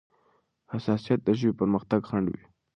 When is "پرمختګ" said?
1.59-2.01